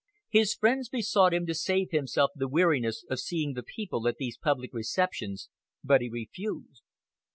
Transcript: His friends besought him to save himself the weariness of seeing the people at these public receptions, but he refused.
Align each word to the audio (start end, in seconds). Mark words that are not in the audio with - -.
His 0.31 0.55
friends 0.55 0.89
besought 0.89 1.31
him 1.31 1.45
to 1.45 1.53
save 1.53 1.91
himself 1.91 2.31
the 2.33 2.47
weariness 2.47 3.05
of 3.07 3.19
seeing 3.19 3.53
the 3.53 3.61
people 3.61 4.07
at 4.07 4.17
these 4.17 4.35
public 4.35 4.73
receptions, 4.73 5.47
but 5.83 6.01
he 6.01 6.09
refused. 6.09 6.81